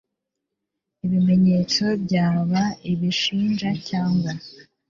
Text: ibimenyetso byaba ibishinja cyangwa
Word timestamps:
ibimenyetso 1.05 1.83
byaba 2.03 2.61
ibishinja 2.91 3.69
cyangwa 3.87 4.31